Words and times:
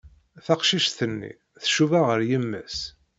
Taqcict-nni 0.45 1.31
tcuba 1.65 1.99
ɣer 2.07 2.19
yemma-s. 2.29 2.77